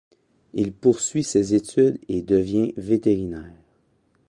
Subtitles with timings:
[0.55, 3.53] Il poursuit ses études et devient vétérinaire.